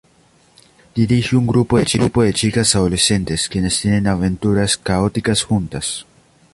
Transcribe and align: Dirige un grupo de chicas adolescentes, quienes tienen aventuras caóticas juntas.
Dirige 0.99 1.35
un 1.35 1.45
grupo 1.45 1.77
de 1.77 2.33
chicas 2.33 2.73
adolescentes, 2.75 3.47
quienes 3.47 3.79
tienen 3.81 4.07
aventuras 4.07 4.75
caóticas 4.75 5.43
juntas. 5.43 6.07